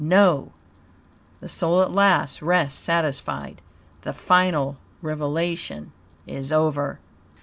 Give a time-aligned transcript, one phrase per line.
[0.03, 0.53] No.
[1.41, 3.61] The Soul at last rests satisfied.
[4.01, 5.91] The final revelation
[6.25, 6.99] is over.